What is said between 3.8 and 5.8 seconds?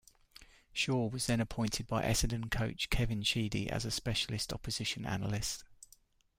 a specialist opposition analyst.